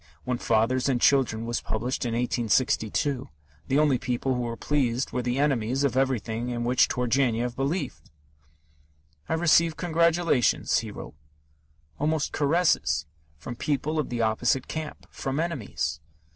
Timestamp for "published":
1.61-2.05